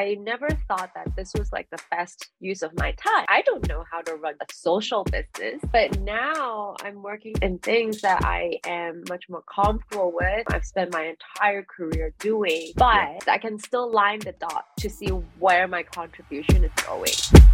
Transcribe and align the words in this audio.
I 0.00 0.14
never 0.14 0.48
thought 0.66 0.92
that 0.94 1.14
this 1.14 1.30
was 1.38 1.52
like 1.52 1.68
the 1.68 1.78
best 1.90 2.30
use 2.40 2.62
of 2.62 2.74
my 2.78 2.92
time. 2.92 3.26
I 3.28 3.42
don't 3.42 3.68
know 3.68 3.84
how 3.92 4.00
to 4.00 4.14
run 4.14 4.32
a 4.40 4.46
social 4.50 5.04
business, 5.04 5.60
but 5.70 6.00
now 6.00 6.74
I'm 6.80 7.02
working 7.02 7.34
in 7.42 7.58
things 7.58 8.00
that 8.00 8.24
I 8.24 8.60
am 8.64 9.04
much 9.10 9.28
more 9.28 9.42
comfortable 9.42 10.10
with. 10.14 10.46
I've 10.50 10.64
spent 10.64 10.90
my 10.94 11.04
entire 11.04 11.64
career 11.64 12.14
doing, 12.18 12.72
but 12.76 13.28
I 13.28 13.36
can 13.38 13.58
still 13.58 13.92
line 13.92 14.20
the 14.20 14.32
dot 14.32 14.68
to 14.78 14.88
see 14.88 15.08
where 15.38 15.68
my 15.68 15.82
contribution 15.82 16.64
is 16.64 16.72
going. 16.86 17.49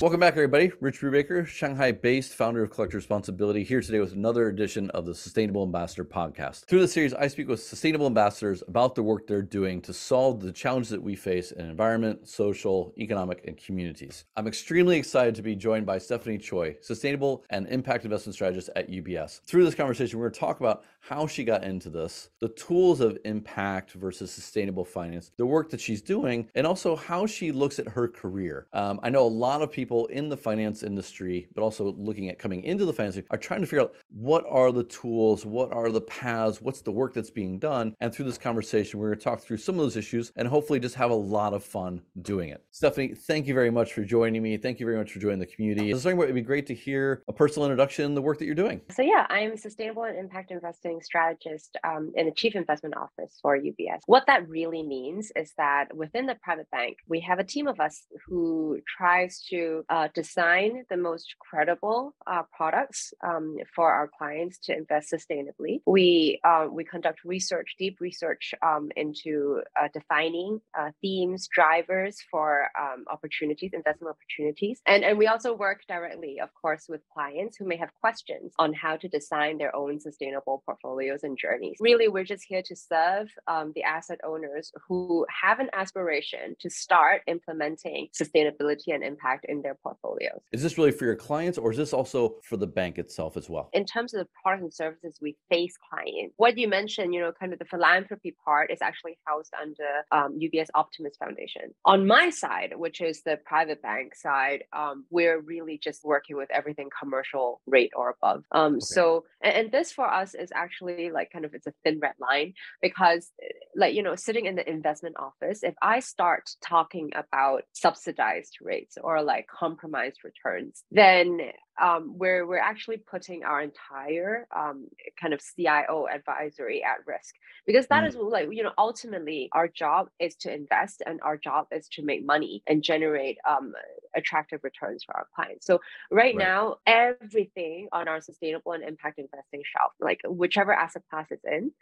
Welcome 0.00 0.18
back, 0.18 0.32
everybody. 0.32 0.72
Rich 0.80 1.00
Brubaker, 1.00 1.46
Shanghai 1.46 1.92
based 1.92 2.34
founder 2.34 2.64
of 2.64 2.70
Collective 2.70 2.96
Responsibility, 2.96 3.62
here 3.62 3.80
today 3.80 4.00
with 4.00 4.12
another 4.12 4.48
edition 4.48 4.90
of 4.90 5.06
the 5.06 5.14
Sustainable 5.14 5.62
Ambassador 5.62 6.04
podcast. 6.04 6.64
Through 6.64 6.80
this 6.80 6.92
series, 6.92 7.14
I 7.14 7.28
speak 7.28 7.46
with 7.46 7.62
sustainable 7.62 8.06
ambassadors 8.06 8.64
about 8.66 8.96
the 8.96 9.04
work 9.04 9.28
they're 9.28 9.40
doing 9.40 9.80
to 9.82 9.92
solve 9.92 10.40
the 10.40 10.50
challenges 10.50 10.90
that 10.90 11.00
we 11.00 11.14
face 11.14 11.52
in 11.52 11.66
environment, 11.66 12.28
social, 12.28 12.92
economic, 12.98 13.46
and 13.46 13.56
communities. 13.56 14.24
I'm 14.34 14.48
extremely 14.48 14.98
excited 14.98 15.36
to 15.36 15.42
be 15.42 15.54
joined 15.54 15.86
by 15.86 15.98
Stephanie 15.98 16.38
Choi, 16.38 16.76
Sustainable 16.80 17.44
and 17.50 17.68
Impact 17.68 18.04
Investment 18.04 18.34
Strategist 18.34 18.70
at 18.74 18.90
UBS. 18.90 19.42
Through 19.42 19.64
this 19.64 19.76
conversation, 19.76 20.18
we're 20.18 20.26
going 20.26 20.34
to 20.34 20.40
talk 20.40 20.58
about 20.58 20.82
how 21.06 21.26
she 21.26 21.44
got 21.44 21.64
into 21.64 21.90
this, 21.90 22.30
the 22.40 22.48
tools 22.48 23.00
of 23.00 23.18
impact 23.26 23.92
versus 23.92 24.30
sustainable 24.30 24.86
finance, 24.86 25.32
the 25.36 25.44
work 25.44 25.68
that 25.68 25.80
she's 25.80 26.00
doing, 26.00 26.48
and 26.54 26.66
also 26.66 26.96
how 26.96 27.26
she 27.26 27.52
looks 27.52 27.78
at 27.78 27.86
her 27.86 28.08
career. 28.08 28.68
Um, 28.72 28.98
I 29.02 29.10
know 29.10 29.26
a 29.26 29.28
lot 29.28 29.60
of 29.60 29.70
people 29.70 30.06
in 30.06 30.30
the 30.30 30.36
finance 30.36 30.82
industry, 30.82 31.46
but 31.54 31.62
also 31.62 31.92
looking 31.98 32.30
at 32.30 32.38
coming 32.38 32.64
into 32.64 32.86
the 32.86 32.92
finance 32.92 33.18
are 33.30 33.36
trying 33.36 33.60
to 33.60 33.66
figure 33.66 33.82
out 33.82 33.94
what 34.08 34.46
are 34.48 34.72
the 34.72 34.84
tools, 34.84 35.44
what 35.44 35.70
are 35.74 35.90
the 35.90 36.00
paths, 36.00 36.62
what's 36.62 36.80
the 36.80 36.90
work 36.90 37.12
that's 37.12 37.30
being 37.30 37.58
done. 37.58 37.94
And 38.00 38.10
through 38.10 38.24
this 38.24 38.38
conversation, 38.38 38.98
we're 38.98 39.08
going 39.08 39.18
to 39.18 39.24
talk 39.24 39.40
through 39.40 39.58
some 39.58 39.74
of 39.74 39.82
those 39.82 39.98
issues 39.98 40.32
and 40.36 40.48
hopefully 40.48 40.80
just 40.80 40.94
have 40.94 41.10
a 41.10 41.14
lot 41.14 41.52
of 41.52 41.62
fun 41.62 42.00
doing 42.22 42.48
it. 42.48 42.64
Stephanie, 42.70 43.14
thank 43.14 43.46
you 43.46 43.52
very 43.52 43.70
much 43.70 43.92
for 43.92 44.04
joining 44.04 44.42
me. 44.42 44.56
Thank 44.56 44.80
you 44.80 44.86
very 44.86 44.96
much 44.96 45.12
for 45.12 45.18
joining 45.18 45.38
the 45.38 45.46
community. 45.46 45.90
It'd 45.90 46.34
be 46.34 46.40
great 46.40 46.66
to 46.68 46.74
hear 46.74 47.22
a 47.28 47.32
personal 47.32 47.66
introduction, 47.66 48.14
the 48.14 48.22
work 48.22 48.38
that 48.38 48.46
you're 48.46 48.54
doing. 48.54 48.80
So 48.90 49.02
yeah, 49.02 49.26
I'm 49.28 49.58
sustainable 49.58 50.04
and 50.04 50.18
impact 50.18 50.50
investing 50.50 50.93
strategist 51.02 51.76
um, 51.84 52.12
in 52.14 52.26
the 52.26 52.32
chief 52.32 52.54
investment 52.54 52.96
office 52.96 53.38
for 53.42 53.58
UBS. 53.58 54.00
What 54.06 54.24
that 54.26 54.48
really 54.48 54.82
means 54.82 55.32
is 55.36 55.52
that 55.56 55.94
within 55.94 56.26
the 56.26 56.36
private 56.42 56.70
bank, 56.70 56.98
we 57.08 57.20
have 57.20 57.38
a 57.38 57.44
team 57.44 57.66
of 57.66 57.80
us 57.80 58.04
who 58.26 58.80
tries 58.96 59.42
to 59.50 59.84
uh, 59.88 60.08
design 60.14 60.84
the 60.90 60.96
most 60.96 61.34
credible 61.38 62.14
uh, 62.26 62.42
products 62.56 63.12
um, 63.24 63.56
for 63.74 63.90
our 63.92 64.10
clients 64.18 64.58
to 64.64 64.76
invest 64.76 65.12
sustainably. 65.12 65.80
We 65.86 66.40
uh, 66.44 66.66
we 66.70 66.84
conduct 66.84 67.24
research, 67.24 67.74
deep 67.78 67.98
research 68.00 68.54
um, 68.62 68.90
into 68.96 69.62
uh, 69.80 69.88
defining 69.92 70.60
uh, 70.78 70.90
themes, 71.00 71.48
drivers 71.54 72.18
for 72.30 72.68
um, 72.78 73.04
opportunities, 73.10 73.72
investment 73.72 74.14
opportunities, 74.16 74.80
and 74.86 75.04
and 75.04 75.18
we 75.18 75.26
also 75.26 75.54
work 75.54 75.82
directly, 75.88 76.40
of 76.40 76.50
course, 76.60 76.86
with 76.88 77.00
clients 77.12 77.56
who 77.56 77.66
may 77.66 77.76
have 77.76 77.90
questions 78.00 78.52
on 78.58 78.72
how 78.72 78.96
to 78.96 79.08
design 79.08 79.58
their 79.58 79.74
own 79.74 80.00
sustainable 80.00 80.62
portfolios 80.84 81.22
and 81.22 81.38
journeys. 81.38 81.76
Really, 81.80 82.08
we're 82.08 82.24
just 82.24 82.44
here 82.46 82.62
to 82.62 82.76
serve 82.76 83.28
um, 83.46 83.72
the 83.74 83.82
asset 83.82 84.20
owners 84.24 84.72
who 84.86 85.26
have 85.42 85.58
an 85.58 85.68
aspiration 85.72 86.56
to 86.60 86.70
start 86.70 87.22
implementing 87.26 88.08
sustainability 88.18 88.88
and 88.94 89.02
impact 89.02 89.46
in 89.48 89.62
their 89.62 89.74
portfolios. 89.82 90.40
Is 90.52 90.62
this 90.62 90.76
really 90.78 90.92
for 90.92 91.04
your 91.04 91.16
clients 91.16 91.58
or 91.58 91.70
is 91.70 91.78
this 91.78 91.92
also 91.92 92.36
for 92.42 92.56
the 92.56 92.66
bank 92.66 92.98
itself 92.98 93.36
as 93.36 93.48
well? 93.48 93.70
In 93.72 93.84
terms 93.84 94.14
of 94.14 94.20
the 94.20 94.28
products 94.42 94.62
and 94.62 94.74
services 94.74 95.18
we 95.20 95.36
face 95.50 95.74
clients, 95.90 96.34
what 96.36 96.58
you 96.58 96.68
mentioned, 96.68 97.14
you 97.14 97.20
know, 97.20 97.32
kind 97.32 97.52
of 97.52 97.58
the 97.58 97.64
philanthropy 97.64 98.36
part 98.44 98.70
is 98.70 98.78
actually 98.82 99.16
housed 99.26 99.52
under 99.60 99.84
um, 100.12 100.38
UBS 100.38 100.66
Optimus 100.74 101.16
Foundation. 101.16 101.74
On 101.84 102.06
my 102.06 102.30
side, 102.30 102.72
which 102.76 103.00
is 103.00 103.22
the 103.22 103.38
private 103.44 103.80
bank 103.82 104.14
side, 104.14 104.64
um, 104.72 105.04
we're 105.10 105.40
really 105.40 105.78
just 105.82 106.04
working 106.04 106.36
with 106.36 106.50
everything 106.50 106.88
commercial 107.00 107.60
rate 107.66 107.92
or 107.96 108.10
above. 108.10 108.44
Um, 108.52 108.74
okay. 108.74 108.80
So, 108.80 109.24
and, 109.40 109.54
and 109.54 109.72
this 109.72 109.92
for 109.92 110.06
us 110.06 110.34
is 110.34 110.50
actually 110.54 110.73
like 110.80 111.30
kind 111.32 111.44
of 111.44 111.54
it's 111.54 111.66
a 111.66 111.72
thin 111.84 111.98
red 112.00 112.14
line 112.18 112.54
because 112.82 113.30
like 113.76 113.94
you 113.94 114.02
know 114.02 114.14
sitting 114.14 114.46
in 114.46 114.56
the 114.56 114.68
investment 114.68 115.16
office 115.18 115.62
if 115.62 115.74
i 115.82 116.00
start 116.00 116.50
talking 116.62 117.10
about 117.14 117.62
subsidized 117.72 118.56
rates 118.60 118.96
or 119.02 119.22
like 119.22 119.46
compromised 119.46 120.18
returns 120.24 120.82
then 120.90 121.38
um, 121.82 122.14
we're 122.16 122.46
we're 122.46 122.58
actually 122.58 122.98
putting 122.98 123.44
our 123.44 123.60
entire 123.60 124.46
um, 124.54 124.86
kind 125.20 125.34
of 125.34 125.40
CIO 125.56 126.06
advisory 126.12 126.82
at 126.84 127.06
risk 127.06 127.34
because 127.66 127.86
that 127.88 128.04
mm. 128.04 128.08
is 128.08 128.16
like 128.16 128.48
you 128.52 128.62
know 128.62 128.72
ultimately 128.78 129.48
our 129.52 129.68
job 129.68 130.08
is 130.18 130.36
to 130.36 130.54
invest 130.54 131.02
and 131.06 131.20
our 131.22 131.36
job 131.36 131.66
is 131.72 131.88
to 131.88 132.02
make 132.02 132.24
money 132.24 132.62
and 132.66 132.82
generate 132.82 133.38
um, 133.48 133.72
attractive 134.14 134.60
returns 134.62 135.04
for 135.04 135.16
our 135.16 135.26
clients. 135.34 135.66
So 135.66 135.80
right, 136.10 136.34
right, 136.34 136.36
now 136.36 136.76
everything 136.86 137.88
on 137.92 138.08
our 138.08 138.20
sustainable 138.20 138.72
and 138.72 138.84
impact 138.84 139.18
investing 139.18 139.62
shelf, 139.64 139.92
like 140.00 140.20
whichever 140.26 140.72
asset 140.72 141.02
class 141.10 141.26
it's 141.30 141.44
in, 141.44 141.72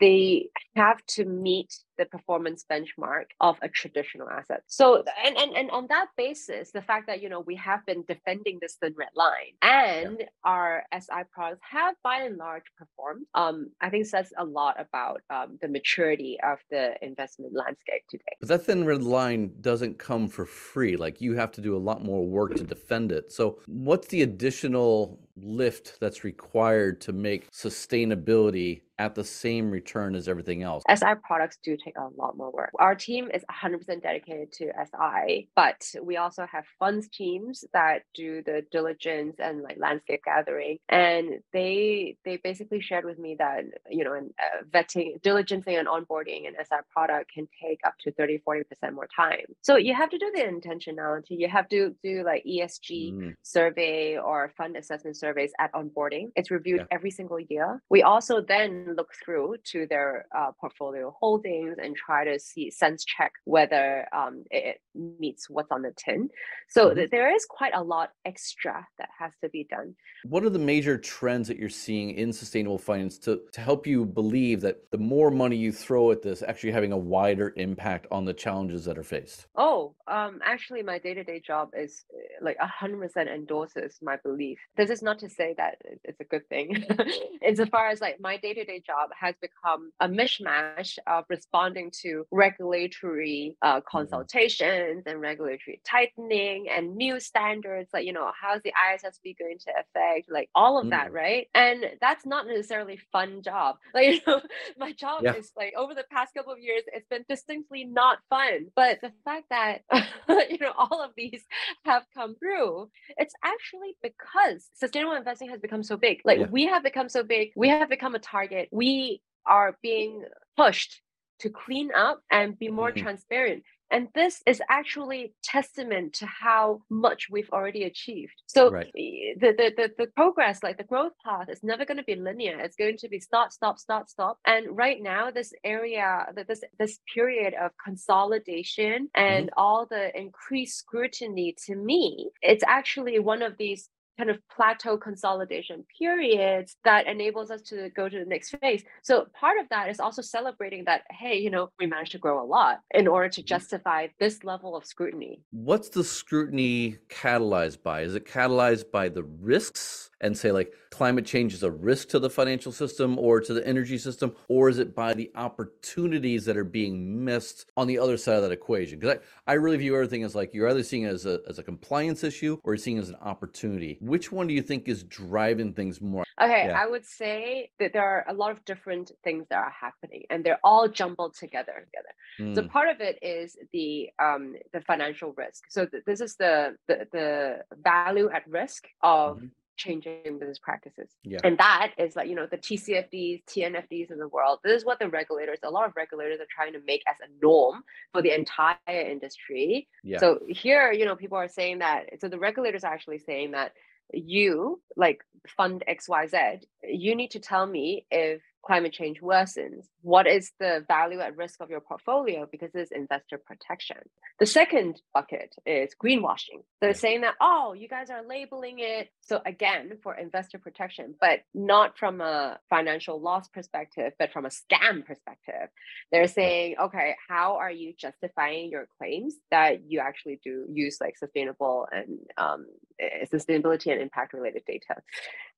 they 0.00 0.48
have 0.76 1.04
to 1.06 1.24
meet 1.24 1.74
the 1.98 2.04
performance 2.06 2.64
benchmark 2.70 3.24
of 3.40 3.56
a 3.60 3.68
traditional 3.68 4.28
asset. 4.30 4.62
So 4.66 5.04
and 5.24 5.36
and, 5.36 5.56
and 5.56 5.70
on 5.70 5.86
that 5.88 6.06
basis, 6.16 6.70
the 6.70 6.82
fact 6.82 7.06
that 7.08 7.22
you 7.22 7.28
know 7.28 7.40
we 7.40 7.56
have 7.56 7.84
been 7.86 8.04
defending 8.06 8.58
this 8.60 8.76
thin 8.80 8.94
red 8.96 9.08
line 9.14 9.54
and 9.62 10.18
yeah. 10.20 10.26
our 10.44 10.84
SI 10.96 11.22
products 11.32 11.60
have 11.68 11.94
by 12.02 12.18
and 12.18 12.36
large 12.36 12.64
performed, 12.76 13.26
um, 13.34 13.70
I 13.80 13.90
think 13.90 14.06
says 14.06 14.32
a 14.38 14.44
lot 14.44 14.80
about 14.80 15.20
um, 15.30 15.58
the 15.60 15.68
maturity 15.68 16.38
of 16.44 16.58
the 16.70 16.94
investment 17.02 17.52
landscape 17.54 18.02
today. 18.08 18.36
But 18.40 18.48
that 18.48 18.66
thin 18.66 18.84
red 18.84 19.02
line 19.02 19.52
doesn't 19.60 19.98
come 19.98 20.28
for 20.28 20.46
free. 20.46 20.96
Like 20.96 21.20
you 21.20 21.34
have 21.34 21.50
to 21.52 21.60
do 21.60 21.76
a 21.76 21.78
lot 21.78 22.04
more 22.04 22.24
work 22.24 22.54
to 22.56 22.64
defend 22.64 23.12
it. 23.12 23.32
So 23.32 23.58
what's 23.66 24.08
the 24.08 24.22
additional 24.22 25.18
lift 25.42 25.98
that's 26.00 26.24
required 26.24 27.00
to 27.02 27.12
make 27.12 27.50
sustainability 27.50 28.82
at 28.98 29.14
the 29.14 29.24
same 29.24 29.70
return 29.70 30.14
as 30.14 30.28
everything 30.28 30.62
else. 30.62 30.82
SI 30.92 31.14
products 31.22 31.58
do 31.62 31.76
take 31.76 31.96
a 31.96 32.08
lot 32.20 32.36
more 32.36 32.50
work. 32.50 32.70
Our 32.78 32.94
team 32.94 33.30
is 33.32 33.44
100% 33.50 34.02
dedicated 34.02 34.52
to 34.54 34.72
SI, 34.84 35.48
but 35.54 35.84
we 36.02 36.16
also 36.16 36.46
have 36.50 36.64
funds 36.78 37.08
teams 37.08 37.64
that 37.72 38.02
do 38.14 38.42
the 38.42 38.62
diligence 38.72 39.36
and 39.38 39.62
like 39.62 39.78
landscape 39.78 40.22
gathering. 40.24 40.78
And 40.88 41.40
they 41.52 42.16
they 42.24 42.38
basically 42.38 42.80
shared 42.80 43.04
with 43.04 43.18
me 43.18 43.36
that, 43.38 43.64
you 43.88 44.04
know, 44.04 44.14
and 44.14 44.32
uh, 44.38 44.64
vetting, 44.74 45.20
diligencing 45.20 45.78
and 45.78 45.86
onboarding 45.86 46.48
an 46.48 46.54
SI 46.60 46.78
product 46.90 47.30
can 47.32 47.48
take 47.62 47.80
up 47.86 47.94
to 48.00 48.12
30, 48.12 48.40
40% 48.46 48.64
more 48.94 49.08
time. 49.14 49.44
So 49.62 49.76
you 49.76 49.94
have 49.94 50.10
to 50.10 50.18
do 50.18 50.32
the 50.34 50.42
intentionality. 50.42 51.30
You 51.30 51.48
have 51.48 51.68
to 51.68 51.94
do 52.02 52.24
like 52.24 52.44
ESG 52.44 53.12
mm. 53.12 53.34
survey 53.42 54.18
or 54.18 54.52
fund 54.56 54.76
assessment 54.76 55.16
survey 55.16 55.27
surveys 55.28 55.52
at 55.58 55.72
onboarding. 55.72 56.30
It's 56.36 56.50
reviewed 56.50 56.80
yeah. 56.80 56.96
every 56.96 57.10
single 57.10 57.40
year. 57.40 57.82
We 57.90 58.02
also 58.02 58.40
then 58.40 58.94
look 58.96 59.10
through 59.22 59.56
to 59.72 59.86
their 59.86 60.26
uh, 60.36 60.52
portfolio 60.60 61.14
holdings 61.18 61.76
and 61.82 61.94
try 61.94 62.24
to 62.24 62.38
see 62.38 62.70
sense 62.70 63.04
check 63.04 63.32
whether 63.44 64.06
um, 64.14 64.44
it 64.50 64.80
meets 64.94 65.48
what's 65.50 65.70
on 65.70 65.82
the 65.82 65.92
tin. 65.96 66.28
So 66.68 66.86
mm-hmm. 66.86 66.96
th- 66.96 67.10
there 67.10 67.34
is 67.34 67.44
quite 67.44 67.74
a 67.74 67.82
lot 67.82 68.12
extra 68.24 68.86
that 68.98 69.08
has 69.18 69.32
to 69.42 69.48
be 69.48 69.66
done. 69.70 69.94
What 70.24 70.44
are 70.44 70.50
the 70.50 70.58
major 70.58 70.96
trends 70.98 71.48
that 71.48 71.58
you're 71.58 71.68
seeing 71.68 72.10
in 72.10 72.32
sustainable 72.32 72.78
finance 72.78 73.18
to, 73.20 73.40
to 73.52 73.60
help 73.60 73.86
you 73.86 74.04
believe 74.04 74.60
that 74.62 74.90
the 74.90 74.98
more 74.98 75.30
money 75.30 75.56
you 75.56 75.72
throw 75.72 76.10
at 76.10 76.22
this 76.22 76.42
actually 76.42 76.72
having 76.72 76.92
a 76.92 76.96
wider 76.96 77.52
impact 77.56 78.06
on 78.10 78.24
the 78.24 78.34
challenges 78.34 78.84
that 78.84 78.98
are 78.98 79.02
faced? 79.02 79.46
Oh, 79.56 79.94
um, 80.06 80.40
actually, 80.44 80.82
my 80.82 80.98
day 80.98 81.14
to 81.14 81.24
day 81.24 81.40
job 81.40 81.70
is 81.76 82.04
like 82.40 82.56
100% 82.58 83.34
endorses 83.34 83.98
my 84.02 84.16
belief. 84.24 84.58
This 84.76 84.90
is 84.90 85.02
not 85.02 85.17
to 85.20 85.28
say 85.28 85.54
that 85.56 85.78
it's 86.04 86.20
a 86.20 86.24
good 86.24 86.48
thing. 86.48 86.84
Insofar 87.42 87.88
as 87.88 88.00
like 88.00 88.20
my 88.20 88.36
day 88.36 88.54
to 88.54 88.64
day 88.64 88.82
job 88.84 89.10
has 89.18 89.34
become 89.40 89.90
a 90.00 90.08
mishmash 90.08 90.98
of 91.06 91.24
responding 91.28 91.90
to 92.02 92.26
regulatory 92.30 93.56
uh, 93.62 93.80
consultations 93.80 95.04
and 95.06 95.20
regulatory 95.20 95.80
tightening 95.84 96.68
and 96.68 96.96
new 96.96 97.20
standards. 97.20 97.90
Like, 97.92 98.04
you 98.04 98.12
know, 98.12 98.30
how's 98.40 98.62
the 98.62 98.72
ISSB 98.72 99.38
going 99.38 99.58
to 99.66 99.72
affect 99.72 100.30
like 100.30 100.50
all 100.54 100.78
of 100.78 100.86
mm. 100.86 100.90
that, 100.90 101.12
right? 101.12 101.48
And 101.54 101.84
that's 102.00 102.26
not 102.26 102.46
necessarily 102.46 102.98
fun 103.12 103.42
job. 103.42 103.76
Like, 103.94 104.14
you 104.14 104.20
know, 104.28 104.40
my 104.76 104.92
job 104.92 105.22
yeah. 105.24 105.34
is 105.34 105.50
like 105.56 105.72
over 105.76 105.92
the 105.92 106.04
past 106.12 106.32
couple 106.34 106.52
of 106.52 106.60
years, 106.60 106.82
it's 106.92 107.06
been 107.08 107.24
distinctly 107.28 107.84
not 107.84 108.18
fun. 108.30 108.66
But 108.76 109.00
the 109.00 109.12
fact 109.24 109.46
that, 109.50 109.80
you 110.50 110.58
know, 110.60 110.72
all 110.76 111.02
of 111.02 111.10
these 111.16 111.42
have 111.84 112.04
come 112.14 112.36
through, 112.36 112.90
it's 113.16 113.34
actually 113.42 113.96
because 114.02 114.68
sustainable 114.74 115.07
investing 115.14 115.48
has 115.50 115.60
become 115.60 115.82
so 115.82 115.96
big. 115.96 116.20
Like 116.24 116.38
yeah. 116.38 116.46
we 116.50 116.66
have 116.66 116.82
become 116.82 117.08
so 117.08 117.22
big, 117.22 117.52
we 117.56 117.68
have 117.68 117.88
become 117.88 118.14
a 118.14 118.18
target. 118.18 118.68
We 118.72 119.22
are 119.46 119.76
being 119.82 120.24
pushed 120.56 121.02
to 121.40 121.50
clean 121.50 121.90
up 121.94 122.20
and 122.30 122.58
be 122.58 122.68
more 122.68 122.90
mm-hmm. 122.90 123.02
transparent 123.02 123.62
And 123.90 124.08
this 124.14 124.42
is 124.46 124.60
actually 124.68 125.34
testament 125.42 126.12
to 126.14 126.26
how 126.26 126.82
much 126.90 127.28
we've 127.30 127.48
already 127.50 127.84
achieved. 127.84 128.34
So 128.46 128.70
right. 128.70 128.90
the, 128.94 129.34
the, 129.40 129.72
the, 129.76 129.90
the 129.96 130.06
progress, 130.14 130.62
like 130.62 130.76
the 130.76 130.84
growth 130.84 131.12
path 131.24 131.48
is 131.48 131.62
never 131.62 131.84
going 131.84 131.96
to 131.96 132.04
be 132.04 132.14
linear. 132.14 132.58
It's 132.60 132.76
going 132.76 132.98
to 132.98 133.08
be 133.08 133.20
start, 133.20 133.52
stop, 133.52 133.78
start, 133.78 134.10
stop. 134.10 134.38
And 134.46 134.76
right 134.76 135.00
now, 135.00 135.30
this 135.30 135.52
area, 135.64 136.26
this, 136.46 136.62
this 136.78 136.98
period 137.12 137.54
of 137.54 137.70
consolidation 137.82 139.08
and 139.14 139.46
mm-hmm. 139.46 139.58
all 139.58 139.86
the 139.86 140.16
increased 140.18 140.78
scrutiny 140.78 141.56
to 141.66 141.74
me, 141.74 142.30
it's 142.42 142.64
actually 142.66 143.18
one 143.18 143.42
of 143.42 143.56
these 143.58 143.88
kind 144.18 144.30
of 144.30 144.38
plateau 144.54 144.96
consolidation 144.96 145.84
periods 145.96 146.76
that 146.84 147.06
enables 147.06 147.50
us 147.50 147.62
to 147.62 147.88
go 147.90 148.08
to 148.08 148.18
the 148.18 148.24
next 148.24 148.54
phase. 148.60 148.82
So 149.02 149.26
part 149.32 149.58
of 149.60 149.68
that 149.70 149.88
is 149.88 150.00
also 150.00 150.22
celebrating 150.22 150.84
that, 150.86 151.02
hey, 151.10 151.38
you 151.38 151.50
know, 151.50 151.70
we 151.78 151.86
managed 151.86 152.12
to 152.12 152.18
grow 152.18 152.42
a 152.42 152.44
lot 152.44 152.80
in 152.92 153.06
order 153.06 153.28
to 153.28 153.40
mm-hmm. 153.40 153.46
justify 153.46 154.08
this 154.18 154.42
level 154.42 154.76
of 154.76 154.84
scrutiny. 154.84 155.40
What's 155.50 155.88
the 155.88 156.04
scrutiny 156.04 156.96
catalyzed 157.08 157.82
by? 157.82 158.02
Is 158.02 158.14
it 158.14 158.26
catalyzed 158.26 158.90
by 158.90 159.08
the 159.08 159.22
risks 159.22 160.10
and 160.20 160.36
say 160.36 160.52
like 160.52 160.72
climate 160.90 161.24
change 161.24 161.54
is 161.54 161.62
a 161.62 161.70
risk 161.70 162.08
to 162.08 162.18
the 162.18 162.30
financial 162.30 162.72
system 162.72 163.18
or 163.18 163.40
to 163.40 163.54
the 163.54 163.66
energy 163.66 163.98
system, 163.98 164.34
or 164.48 164.68
is 164.68 164.78
it 164.78 164.94
by 164.94 165.14
the 165.14 165.30
opportunities 165.34 166.44
that 166.44 166.56
are 166.56 166.64
being 166.64 167.24
missed 167.24 167.66
on 167.76 167.86
the 167.86 167.98
other 167.98 168.16
side 168.16 168.36
of 168.36 168.42
that 168.42 168.52
equation? 168.52 168.98
Because 168.98 169.18
I, 169.46 169.52
I 169.52 169.54
really 169.54 169.76
view 169.76 169.94
everything 169.94 170.24
as 170.24 170.34
like 170.34 170.54
you're 170.54 170.68
either 170.68 170.82
seeing 170.82 171.04
it 171.04 171.12
as 171.12 171.26
a, 171.26 171.40
as 171.48 171.58
a 171.58 171.62
compliance 171.62 172.24
issue 172.24 172.58
or 172.64 172.74
you're 172.74 172.78
seeing 172.78 172.96
it 172.96 173.02
as 173.02 173.10
an 173.10 173.16
opportunity. 173.16 173.98
Which 174.00 174.32
one 174.32 174.46
do 174.46 174.54
you 174.54 174.62
think 174.62 174.88
is 174.88 175.02
driving 175.04 175.72
things 175.72 176.00
more? 176.00 176.24
Okay, 176.40 176.66
yeah. 176.68 176.80
I 176.80 176.86
would 176.86 177.04
say 177.04 177.70
that 177.78 177.92
there 177.92 178.04
are 178.04 178.24
a 178.28 178.34
lot 178.34 178.50
of 178.50 178.64
different 178.64 179.10
things 179.24 179.46
that 179.50 179.58
are 179.58 179.74
happening 179.78 180.24
and 180.30 180.44
they're 180.44 180.60
all 180.62 180.88
jumbled 180.88 181.34
together 181.34 181.58
together. 181.58 182.14
Mm. 182.40 182.54
So 182.54 182.68
part 182.68 182.88
of 182.88 183.00
it 183.00 183.18
is 183.22 183.56
the 183.72 184.10
um 184.18 184.54
the 184.72 184.80
financial 184.82 185.34
risk. 185.36 185.64
So 185.68 185.86
th- 185.86 186.04
this 186.06 186.20
is 186.20 186.36
the, 186.36 186.76
the 186.86 187.06
the 187.12 187.58
value 187.82 188.30
at 188.30 188.48
risk 188.48 188.86
of 189.02 189.36
mm-hmm 189.36 189.46
changing 189.78 190.38
business 190.38 190.58
practices. 190.58 191.08
Yeah. 191.22 191.38
And 191.44 191.56
that 191.58 191.92
is 191.96 192.14
like, 192.16 192.28
you 192.28 192.34
know, 192.34 192.46
the 192.46 192.58
TCFDs, 192.58 193.44
TNFDs 193.46 194.10
in 194.10 194.18
the 194.18 194.28
world. 194.28 194.58
This 194.62 194.76
is 194.80 194.84
what 194.84 194.98
the 194.98 195.08
regulators, 195.08 195.58
a 195.62 195.70
lot 195.70 195.86
of 195.86 195.96
regulators 195.96 196.40
are 196.40 196.46
trying 196.54 196.74
to 196.74 196.80
make 196.86 197.02
as 197.08 197.16
a 197.22 197.30
norm 197.42 197.82
for 198.12 198.20
the 198.20 198.34
entire 198.34 198.76
industry. 198.86 199.88
Yeah. 200.04 200.18
So 200.18 200.40
here, 200.48 200.92
you 200.92 201.06
know, 201.06 201.16
people 201.16 201.38
are 201.38 201.48
saying 201.48 201.78
that, 201.78 202.20
so 202.20 202.28
the 202.28 202.38
regulators 202.38 202.84
are 202.84 202.92
actually 202.92 203.20
saying 203.20 203.52
that 203.52 203.72
you, 204.12 204.80
like 204.96 205.24
fund 205.56 205.84
XYZ, 205.88 206.64
you 206.82 207.14
need 207.14 207.30
to 207.30 207.40
tell 207.40 207.66
me 207.66 208.06
if 208.10 208.42
climate 208.64 208.92
change 208.92 209.20
worsens, 209.20 209.86
what 210.08 210.26
is 210.26 210.52
the 210.58 210.86
value 210.88 211.20
at 211.20 211.36
risk 211.36 211.60
of 211.60 211.68
your 211.68 211.80
portfolio? 211.80 212.48
Because 212.50 212.70
it's 212.72 212.90
investor 212.90 213.36
protection. 213.36 213.98
The 214.40 214.46
second 214.46 215.02
bucket 215.12 215.54
is 215.66 215.90
greenwashing. 216.02 216.62
They're 216.80 216.94
saying 216.94 217.20
that, 217.20 217.34
oh, 217.42 217.74
you 217.74 217.88
guys 217.88 218.08
are 218.08 218.22
labeling 218.26 218.76
it. 218.78 219.10
So 219.20 219.42
again, 219.44 219.98
for 220.02 220.14
investor 220.14 220.58
protection, 220.58 221.14
but 221.20 221.40
not 221.52 221.98
from 221.98 222.22
a 222.22 222.58
financial 222.70 223.20
loss 223.20 223.48
perspective, 223.48 224.14
but 224.18 224.32
from 224.32 224.46
a 224.46 224.48
scam 224.48 225.04
perspective. 225.04 225.68
They're 226.10 226.26
saying, 226.26 226.76
okay, 226.84 227.14
how 227.28 227.56
are 227.56 227.70
you 227.70 227.92
justifying 227.94 228.70
your 228.70 228.88
claims 228.96 229.34
that 229.50 229.84
you 229.86 230.00
actually 230.00 230.40
do 230.42 230.64
use 230.72 230.96
like 231.02 231.18
sustainable 231.18 231.86
and 231.92 232.18
um, 232.38 232.64
eh, 232.98 233.26
sustainability 233.30 233.92
and 233.92 234.00
impact 234.00 234.32
related 234.32 234.62
data? 234.66 235.02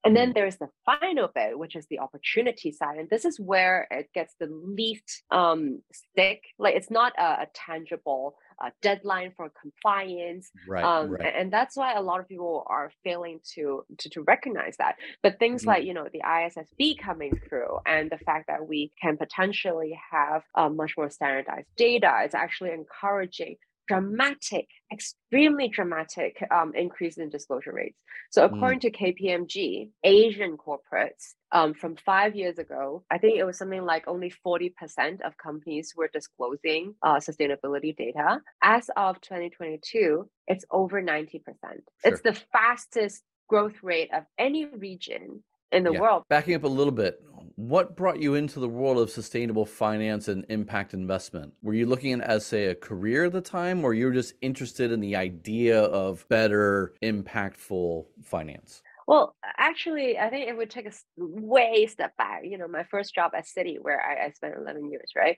And 0.05 0.17
then 0.17 0.29
mm-hmm. 0.29 0.35
there's 0.35 0.57
the 0.57 0.71
final 0.87 1.29
bit, 1.35 1.59
which 1.59 1.77
is 1.77 1.87
the 1.87 1.99
opportunity 1.99 2.73
side. 2.73 2.99
And 2.99 3.11
this 3.11 3.25
is 3.25 3.39
where 3.39 3.87
it 3.91 4.09
gets 4.15 4.35
the 4.41 4.49
least 4.51 5.23
um, 5.31 5.83
stick. 5.93 6.43
Like 6.59 6.75
it's 6.75 6.91
not 6.91 7.13
a, 7.19 7.43
a 7.43 7.47
tangible 7.55 8.37
uh, 8.63 8.71
deadline 8.83 9.33
for 9.37 9.51
compliance. 9.61 10.51
Right, 10.69 10.85
um, 10.85 11.13
right. 11.13 11.33
And 11.37 11.53
that's 11.53 11.77
why 11.77 11.95
a 11.95 12.03
lot 12.03 12.21
of 12.21 12.29
people 12.29 12.67
are 12.69 12.91
failing 13.05 13.41
to, 13.55 13.85
to, 13.99 14.11
to 14.11 14.23
recognize 14.23 14.77
that. 14.79 14.97
But 15.23 15.39
things 15.39 15.63
mm-hmm. 15.63 15.71
like, 15.71 15.85
you 15.85 15.95
know, 15.95 16.09
the 16.13 16.23
ISSB 16.27 16.99
coming 16.99 17.41
through 17.49 17.79
and 17.87 18.11
the 18.11 18.19
fact 18.19 18.49
that 18.49 18.69
we 18.69 18.93
can 19.01 19.17
potentially 19.17 19.99
have 20.11 20.43
uh, 20.55 20.69
much 20.69 20.95
more 20.97 21.11
standardized 21.11 21.69
data 21.77 22.23
is 22.27 22.35
actually 22.35 22.71
encouraging 22.73 23.57
dramatic, 23.91 24.69
extremely 24.93 25.67
dramatic 25.67 26.41
um, 26.53 26.73
increase 26.77 27.19
in 27.19 27.29
disclosure 27.29 27.73
rates. 27.73 27.99
So, 28.31 28.47
mm. 28.47 28.55
according 28.55 28.79
mm. 28.79 28.83
to 28.83 28.91
KPMG, 28.93 29.91
Asian 30.05 30.57
corporates 30.57 31.35
um, 31.51 31.75
from 31.75 31.97
five 31.97 32.37
years 32.37 32.59
ago, 32.59 33.03
I 33.11 33.19
think 33.19 33.37
it 33.37 33.43
was 33.43 33.59
something 33.59 33.85
like 33.85 34.07
only 34.07 34.33
40% 34.47 35.23
of 35.23 35.37
companies 35.37 35.93
were 35.97 36.09
disclosing 36.13 36.95
uh, 37.03 37.17
sustainability 37.17 37.97
data. 37.97 38.41
As 38.63 38.89
of 38.97 39.21
2022, 39.23 40.31
it's 40.47 40.65
over 40.71 41.03
90%. 41.03 41.41
Sure. 41.43 41.83
It's 42.05 42.23
the 42.23 42.39
fastest 42.53 43.25
growth 43.49 43.83
rate 43.83 44.11
of 44.15 44.23
any 44.39 44.67
region 44.67 45.43
in 45.73 45.85
the 45.85 45.93
yeah. 45.93 46.01
world. 46.01 46.25
Backing 46.29 46.55
up 46.55 46.65
a 46.65 46.69
little 46.69 46.93
bit, 46.93 47.23
what 47.57 47.97
brought 47.97 48.21
you 48.21 48.35
into 48.35 48.59
the 48.59 48.69
world 48.69 48.99
of 48.99 49.11
sustainable 49.11 49.67
finance 49.67 50.29
and 50.29 50.47
impact 50.49 50.95
investment? 50.95 51.53
Were 51.63 51.75
you 51.75 51.87
looking 51.87 52.13
at 52.15 52.21
as 52.23 52.47
say 52.47 52.67
a 52.67 52.75
career 52.75 53.27
at 53.27 53.33
the 53.33 53.41
time, 53.41 53.85
or 53.85 53.93
you 53.93 54.07
were 54.07 54.13
just 54.13 54.35
interested 54.41 54.93
in 54.93 55.01
the 55.01 55.17
idea 55.17 55.83
of 55.83 56.27
better, 56.29 56.95
impactful 57.03 58.07
finance? 58.25 58.83
Well, 59.07 59.35
actually, 59.59 60.19
I 60.19 60.31
think 60.31 60.49
it 60.49 60.57
would 60.57 60.71
take 60.71 60.87
a 60.87 60.93
way 61.17 61.87
step 61.87 62.17
back. 62.17 62.43
You 62.45 62.59
know, 62.59 62.69
my 62.69 62.85
first 62.85 63.15
job 63.15 63.33
at 63.37 63.45
Citi, 63.45 63.77
where 63.81 64.01
I, 64.01 64.27
I 64.27 64.31
spent 64.31 64.55
11 64.57 64.91
years, 64.91 65.11
right? 65.17 65.37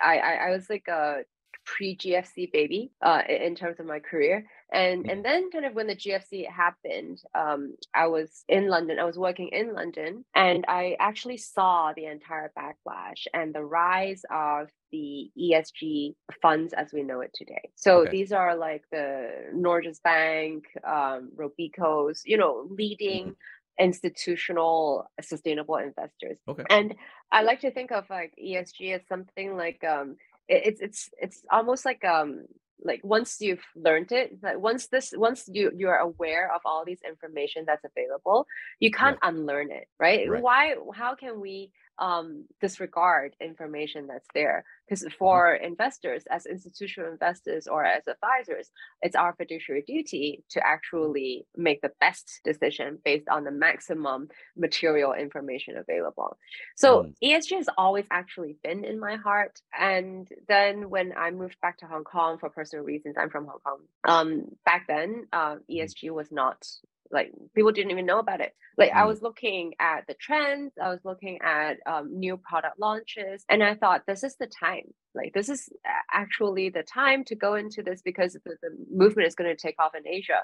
I, 0.00 0.18
I, 0.18 0.32
I 0.46 0.50
was 0.50 0.68
like 0.70 0.88
a 0.88 1.18
pre 1.64 1.96
GFC 1.96 2.50
baby 2.52 2.90
uh, 3.02 3.22
in 3.28 3.54
terms 3.54 3.80
of 3.80 3.86
my 3.86 4.00
career. 4.00 4.46
And 4.72 5.02
mm-hmm. 5.02 5.10
and 5.10 5.24
then 5.24 5.50
kind 5.50 5.64
of 5.64 5.74
when 5.74 5.86
the 5.86 5.96
GFC 5.96 6.48
happened, 6.50 7.22
um, 7.34 7.74
I 7.94 8.06
was 8.06 8.44
in 8.48 8.68
London. 8.68 8.98
I 8.98 9.04
was 9.04 9.18
working 9.18 9.48
in 9.48 9.74
London, 9.74 10.24
and 10.34 10.64
I 10.68 10.96
actually 10.98 11.36
saw 11.36 11.92
the 11.94 12.06
entire 12.06 12.52
backlash 12.56 13.26
and 13.32 13.54
the 13.54 13.64
rise 13.64 14.22
of 14.30 14.68
the 14.90 15.30
ESG 15.38 16.14
funds 16.40 16.72
as 16.72 16.92
we 16.92 17.02
know 17.02 17.20
it 17.20 17.32
today. 17.34 17.70
So 17.74 18.02
okay. 18.02 18.10
these 18.10 18.32
are 18.32 18.56
like 18.56 18.84
the 18.90 19.30
Norges 19.54 20.02
Bank, 20.02 20.64
um, 20.86 21.30
Robeco's, 21.34 22.22
you 22.24 22.36
know, 22.36 22.66
leading. 22.70 23.24
Mm-hmm 23.24 23.32
institutional 23.78 25.10
sustainable 25.20 25.76
investors. 25.76 26.38
Okay. 26.46 26.64
And 26.70 26.94
I 27.32 27.42
like 27.42 27.60
to 27.62 27.70
think 27.70 27.90
of 27.90 28.08
like 28.08 28.32
ESG 28.40 28.94
as 28.94 29.00
something 29.08 29.56
like 29.56 29.82
um 29.82 30.16
it's 30.48 30.80
it's 30.80 31.10
it's 31.20 31.42
almost 31.50 31.84
like 31.84 32.04
um 32.04 32.44
like 32.82 33.00
once 33.02 33.40
you've 33.40 33.64
learned 33.76 34.12
it 34.12 34.38
like 34.42 34.58
once 34.58 34.88
this 34.88 35.14
once 35.16 35.44
you 35.50 35.70
you're 35.74 35.96
aware 35.96 36.52
of 36.54 36.60
all 36.64 36.84
these 36.84 37.00
information 37.06 37.64
that's 37.66 37.84
available 37.84 38.46
you 38.78 38.90
can't 38.90 39.18
right. 39.22 39.32
unlearn 39.32 39.70
it 39.70 39.88
right? 39.98 40.28
right 40.28 40.42
why 40.42 40.74
how 40.94 41.14
can 41.14 41.40
we 41.40 41.70
um, 41.98 42.44
disregard 42.60 43.34
information 43.40 44.06
that's 44.06 44.26
there. 44.34 44.64
Because 44.86 45.02
mm-hmm. 45.02 45.16
for 45.18 45.54
investors, 45.54 46.24
as 46.30 46.46
institutional 46.46 47.10
investors 47.10 47.66
or 47.66 47.84
as 47.84 48.02
advisors, 48.06 48.70
it's 49.02 49.16
our 49.16 49.34
fiduciary 49.34 49.82
duty 49.86 50.44
to 50.50 50.66
actually 50.66 51.46
make 51.56 51.80
the 51.80 51.92
best 52.00 52.40
decision 52.44 52.98
based 53.04 53.28
on 53.28 53.44
the 53.44 53.50
maximum 53.50 54.28
material 54.56 55.12
information 55.12 55.76
available. 55.76 56.36
So 56.76 57.04
mm. 57.04 57.14
ESG 57.22 57.56
has 57.56 57.68
always 57.78 58.06
actually 58.10 58.56
been 58.62 58.84
in 58.84 59.00
my 59.00 59.16
heart. 59.16 59.60
And 59.78 60.28
then 60.48 60.90
when 60.90 61.12
I 61.16 61.30
moved 61.30 61.56
back 61.62 61.78
to 61.78 61.86
Hong 61.86 62.04
Kong 62.04 62.38
for 62.38 62.50
personal 62.50 62.84
reasons, 62.84 63.16
I'm 63.18 63.30
from 63.30 63.46
Hong 63.46 63.60
Kong. 63.64 63.78
Um, 64.06 64.44
back 64.64 64.86
then, 64.86 65.26
uh, 65.32 65.56
ESG 65.70 66.10
was 66.10 66.30
not 66.30 66.66
like 67.10 67.32
people 67.54 67.72
didn't 67.72 67.90
even 67.90 68.06
know 68.06 68.18
about 68.18 68.40
it. 68.40 68.52
Like 68.76 68.90
mm. 68.90 68.96
i 68.96 69.04
was 69.04 69.22
looking 69.22 69.74
at 69.80 70.06
the 70.08 70.14
trends 70.14 70.72
i 70.82 70.88
was 70.88 71.00
looking 71.04 71.38
at 71.42 71.76
um, 71.86 72.18
new 72.18 72.36
product 72.36 72.78
launches 72.78 73.44
and 73.48 73.62
i 73.62 73.74
thought 73.74 74.02
this 74.06 74.24
is 74.24 74.36
the 74.36 74.46
time. 74.46 74.92
Like 75.16 75.32
this 75.32 75.48
is 75.48 75.68
actually 76.12 76.70
the 76.70 76.82
time 76.82 77.22
to 77.26 77.36
go 77.36 77.54
into 77.54 77.84
this 77.84 78.02
because 78.02 78.32
the, 78.32 78.56
the 78.62 78.70
movement 78.90 79.28
is 79.28 79.36
going 79.36 79.54
to 79.54 79.60
take 79.60 79.76
off 79.78 79.92
in 79.94 80.06
asia. 80.08 80.40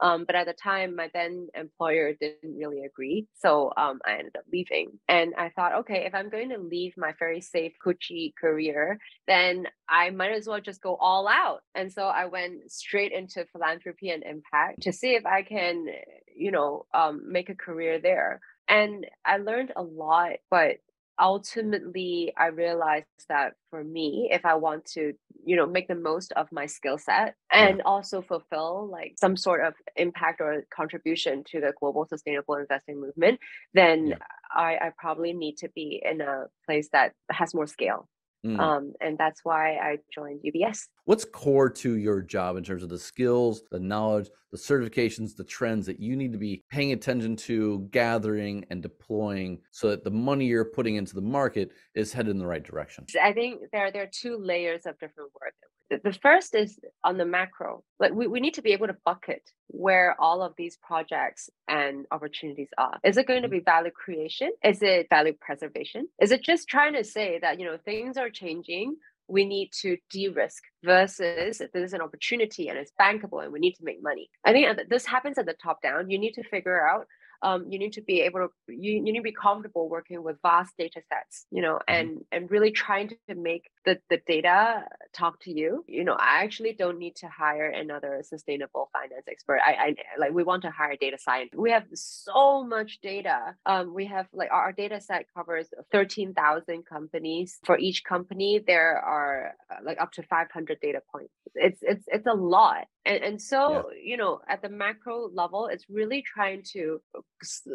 Um, 0.00 0.24
but 0.26 0.36
at 0.36 0.46
the 0.46 0.52
time 0.52 0.94
my 0.94 1.08
then 1.14 1.48
employer 1.54 2.12
didn't 2.20 2.56
really 2.56 2.84
agree 2.84 3.26
so 3.38 3.72
um, 3.76 4.00
i 4.06 4.12
ended 4.12 4.36
up 4.36 4.44
leaving. 4.52 4.98
And 5.08 5.34
i 5.38 5.48
thought 5.50 5.74
okay 5.80 6.04
if 6.06 6.14
i'm 6.14 6.28
going 6.28 6.50
to 6.50 6.58
leave 6.58 6.94
my 6.96 7.14
very 7.18 7.40
safe 7.40 7.72
Gucci 7.84 8.34
career 8.38 8.98
then 9.26 9.66
i 9.90 10.10
might 10.10 10.32
as 10.32 10.46
well 10.46 10.60
just 10.60 10.80
go 10.80 10.96
all 10.96 11.28
out. 11.28 11.60
And 11.74 11.92
so 11.92 12.04
i 12.04 12.26
went 12.26 12.70
straight 12.70 13.12
into 13.12 13.44
philanthropy 13.52 14.10
and 14.10 14.22
impact 14.22 14.82
to 14.82 14.92
see 14.92 15.14
if 15.14 15.26
i 15.26 15.42
can 15.42 15.86
you 16.34 16.50
know 16.50 16.86
um, 16.94 17.22
make 17.30 17.50
a 17.50 17.54
career 17.54 17.98
there. 18.00 18.40
And 18.68 19.06
i 19.24 19.36
learned 19.38 19.72
a 19.76 19.82
lot 19.82 20.36
but 20.50 20.76
ultimately 21.20 22.32
i 22.38 22.46
realized 22.46 23.06
that 23.28 23.52
for 23.68 23.84
me 23.84 24.30
if 24.32 24.44
i 24.46 24.54
want 24.54 24.84
to 24.86 25.12
you 25.44 25.54
know 25.54 25.66
make 25.66 25.86
the 25.86 25.94
most 25.94 26.32
of 26.32 26.48
my 26.50 26.66
skill 26.66 26.96
set 26.96 27.34
and 27.52 27.82
also 27.82 28.22
fulfill 28.22 28.88
like 28.90 29.14
some 29.20 29.36
sort 29.36 29.62
of 29.64 29.74
impact 29.96 30.40
or 30.40 30.64
contribution 30.74 31.44
to 31.44 31.60
the 31.60 31.72
global 31.78 32.06
sustainable 32.06 32.54
investing 32.54 33.00
movement 33.00 33.38
then 33.74 34.08
yeah. 34.08 34.16
I, 34.52 34.76
I 34.76 34.92
probably 34.96 35.32
need 35.32 35.58
to 35.58 35.68
be 35.68 36.02
in 36.04 36.20
a 36.20 36.46
place 36.66 36.88
that 36.92 37.12
has 37.30 37.54
more 37.54 37.66
scale 37.66 38.08
Mm. 38.44 38.58
Um, 38.58 38.92
and 39.00 39.18
that's 39.18 39.44
why 39.44 39.76
I 39.76 39.98
joined 40.14 40.40
UBS. 40.44 40.86
What's 41.04 41.24
core 41.24 41.68
to 41.68 41.96
your 41.96 42.22
job 42.22 42.56
in 42.56 42.64
terms 42.64 42.82
of 42.82 42.88
the 42.88 42.98
skills, 42.98 43.62
the 43.70 43.78
knowledge, 43.78 44.30
the 44.50 44.58
certifications, 44.58 45.36
the 45.36 45.44
trends 45.44 45.86
that 45.86 46.00
you 46.00 46.16
need 46.16 46.32
to 46.32 46.38
be 46.38 46.64
paying 46.70 46.92
attention 46.92 47.36
to, 47.36 47.86
gathering, 47.90 48.64
and 48.70 48.82
deploying 48.82 49.60
so 49.70 49.90
that 49.90 50.04
the 50.04 50.10
money 50.10 50.46
you're 50.46 50.64
putting 50.64 50.96
into 50.96 51.14
the 51.14 51.20
market 51.20 51.72
is 51.94 52.12
headed 52.12 52.30
in 52.30 52.38
the 52.38 52.46
right 52.46 52.64
direction? 52.64 53.04
I 53.22 53.32
think 53.32 53.60
there, 53.72 53.92
there 53.92 54.04
are 54.04 54.10
two 54.10 54.38
layers 54.38 54.86
of 54.86 54.98
different 54.98 55.30
work 55.40 55.54
the 55.90 56.12
first 56.12 56.54
is 56.54 56.78
on 57.04 57.16
the 57.16 57.24
macro. 57.24 57.82
Like 57.98 58.12
we, 58.12 58.26
we 58.26 58.40
need 58.40 58.54
to 58.54 58.62
be 58.62 58.72
able 58.72 58.86
to 58.86 58.96
bucket 59.04 59.42
where 59.68 60.16
all 60.20 60.42
of 60.42 60.54
these 60.56 60.76
projects 60.76 61.50
and 61.68 62.06
opportunities 62.10 62.68
are. 62.78 62.98
Is 63.04 63.16
it 63.16 63.26
going 63.26 63.42
to 63.42 63.48
mm-hmm. 63.48 63.58
be 63.58 63.64
value 63.64 63.90
creation? 63.90 64.50
Is 64.64 64.82
it 64.82 65.08
value 65.10 65.34
preservation? 65.40 66.08
Is 66.20 66.32
it 66.32 66.42
just 66.42 66.68
trying 66.68 66.94
to 66.94 67.04
say 67.04 67.38
that 67.40 67.58
you 67.58 67.66
know 67.66 67.78
things 67.84 68.16
are 68.16 68.30
changing 68.30 68.96
we 69.28 69.44
need 69.44 69.70
to 69.70 69.96
de-risk 70.10 70.60
versus 70.84 71.60
if 71.60 71.70
there's 71.70 71.92
an 71.92 72.00
opportunity 72.00 72.68
and 72.68 72.76
it's 72.76 72.90
bankable 73.00 73.44
and 73.44 73.52
we 73.52 73.60
need 73.60 73.74
to 73.74 73.84
make 73.84 74.02
money? 74.02 74.28
I 74.44 74.52
think 74.52 74.88
this 74.88 75.06
happens 75.06 75.38
at 75.38 75.46
the 75.46 75.54
top 75.54 75.82
down. 75.82 76.10
You 76.10 76.18
need 76.18 76.32
to 76.32 76.42
figure 76.42 76.84
out 76.86 77.06
um, 77.42 77.66
you 77.70 77.78
need 77.78 77.94
to 77.94 78.02
be 78.02 78.20
able 78.22 78.40
to 78.40 78.48
you, 78.68 78.92
you 78.94 79.02
need 79.02 79.16
to 79.16 79.22
be 79.22 79.32
comfortable 79.32 79.88
working 79.88 80.22
with 80.22 80.36
vast 80.42 80.74
data 80.76 81.00
sets 81.08 81.46
you 81.50 81.62
know 81.62 81.74
mm-hmm. 81.74 81.94
and 81.94 82.24
and 82.32 82.50
really 82.50 82.70
trying 82.70 83.08
to 83.08 83.34
make 83.34 83.70
the, 83.84 83.98
the 84.10 84.18
data 84.26 84.84
talk 85.12 85.40
to 85.40 85.52
you 85.52 85.84
you 85.88 86.04
know 86.04 86.16
i 86.18 86.42
actually 86.44 86.72
don't 86.72 86.98
need 86.98 87.16
to 87.16 87.28
hire 87.28 87.68
another 87.68 88.22
sustainable 88.22 88.90
finance 88.92 89.24
expert. 89.28 89.60
I, 89.64 89.72
I 89.72 89.94
like 90.18 90.32
we 90.32 90.44
want 90.44 90.62
to 90.62 90.70
hire 90.70 90.96
data 91.00 91.18
science. 91.18 91.50
We 91.56 91.70
have 91.70 91.86
so 91.94 92.64
much 92.64 93.00
data. 93.02 93.54
Um, 93.66 93.94
we 93.94 94.06
have 94.06 94.26
like 94.32 94.50
our, 94.50 94.62
our 94.62 94.72
data 94.72 95.00
set 95.00 95.26
covers 95.34 95.68
13000 95.92 96.84
companies. 96.86 97.58
For 97.64 97.78
each 97.78 98.04
company 98.04 98.62
there 98.64 98.98
are 98.98 99.54
uh, 99.70 99.76
like 99.84 100.00
up 100.00 100.12
to 100.12 100.22
500 100.22 100.78
data 100.80 101.00
points. 101.12 101.32
It's 101.54 101.80
it's 101.82 102.04
it's 102.06 102.26
a 102.26 102.34
lot. 102.34 102.86
And, 103.04 103.22
and 103.22 103.42
so 103.42 103.90
yeah. 103.92 104.10
you 104.10 104.16
know 104.16 104.40
at 104.48 104.62
the 104.62 104.68
macro 104.68 105.28
level 105.32 105.68
it's 105.72 105.86
really 105.88 106.22
trying 106.22 106.62
to 106.72 107.00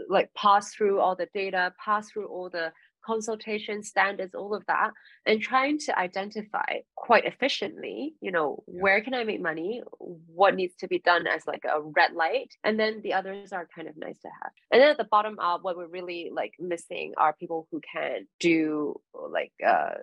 like 0.09 0.33
pass 0.35 0.73
through 0.73 0.99
all 0.99 1.15
the 1.15 1.27
data 1.33 1.73
pass 1.83 2.09
through 2.09 2.27
all 2.27 2.49
the 2.49 2.71
consultation 3.05 3.83
standards 3.83 4.33
all 4.33 4.53
of 4.55 4.65
that 4.67 4.91
and 5.25 5.41
trying 5.41 5.77
to 5.77 5.97
identify 5.97 6.79
quite 6.95 7.25
efficiently 7.25 8.15
you 8.21 8.31
know 8.31 8.63
where 8.65 9.01
can 9.01 9.13
i 9.13 9.23
make 9.23 9.41
money 9.41 9.81
what 9.99 10.55
needs 10.55 10.73
to 10.75 10.87
be 10.87 10.99
done 10.99 11.27
as 11.27 11.45
like 11.45 11.63
a 11.65 11.81
red 11.81 12.13
light 12.13 12.53
and 12.63 12.79
then 12.79 13.01
the 13.03 13.13
others 13.13 13.51
are 13.51 13.67
kind 13.75 13.87
of 13.87 13.95
nice 13.97 14.19
to 14.19 14.29
have 14.41 14.51
and 14.71 14.81
then 14.81 14.89
at 14.89 14.97
the 14.97 15.07
bottom 15.11 15.37
up 15.39 15.63
what 15.63 15.77
we're 15.77 15.87
really 15.87 16.31
like 16.33 16.53
missing 16.59 17.13
are 17.17 17.33
people 17.33 17.67
who 17.71 17.79
can 17.93 18.25
do 18.39 18.95
like 19.13 19.51
uh 19.65 19.95